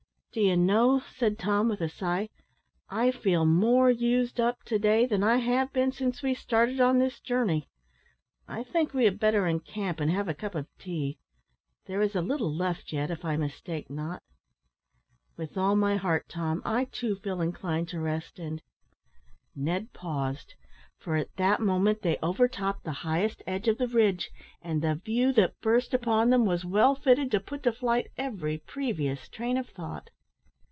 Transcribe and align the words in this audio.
"Do 0.33 0.39
you 0.39 0.55
know," 0.55 1.01
said 1.13 1.37
Tom, 1.37 1.67
with 1.67 1.81
a 1.81 1.89
sigh, 1.89 2.29
"I 2.89 3.11
feel 3.11 3.43
more 3.45 3.91
used 3.91 4.39
up 4.39 4.63
to 4.63 4.79
day 4.79 5.05
than 5.05 5.25
I 5.25 5.35
have 5.39 5.73
been 5.73 5.91
since 5.91 6.21
we 6.23 6.33
started 6.33 6.79
on 6.79 6.99
this 6.99 7.19
journey. 7.19 7.67
I 8.47 8.63
think 8.63 8.93
we 8.93 9.03
had 9.03 9.19
better 9.19 9.45
encamp 9.45 9.99
and 9.99 10.09
have 10.09 10.29
a 10.29 10.33
cup 10.33 10.55
of 10.55 10.67
tea; 10.79 11.17
there 11.85 12.01
is 12.01 12.15
a 12.15 12.21
little 12.21 12.55
left 12.55 12.93
yet, 12.93 13.11
if 13.11 13.25
I 13.25 13.35
mistake 13.35 13.89
not." 13.89 14.23
"With 15.35 15.57
all 15.57 15.75
my 15.75 15.97
heart, 15.97 16.29
Tom; 16.29 16.61
I, 16.63 16.85
too, 16.85 17.17
feel 17.17 17.41
inclined 17.41 17.89
to 17.89 17.99
rest, 17.99 18.39
and" 18.39 18.61
Ned 19.53 19.91
paused, 19.91 20.53
for 20.97 21.17
at 21.17 21.35
that 21.35 21.59
moment 21.59 22.03
they 22.03 22.17
overtopped 22.23 22.85
the 22.85 22.93
highest 23.03 23.43
edge 23.45 23.67
of 23.67 23.77
the 23.77 23.87
ridge, 23.89 24.31
and 24.61 24.81
the 24.81 24.95
view 24.95 25.33
that 25.33 25.59
burst 25.59 25.93
upon 25.93 26.29
them 26.29 26.45
was 26.45 26.63
well 26.63 26.95
fitted 26.95 27.31
to 27.31 27.41
put 27.41 27.63
to 27.63 27.73
flight 27.73 28.09
every 28.15 28.57
previous 28.57 29.27
train 29.27 29.57
of 29.57 29.67
thought. 29.67 30.09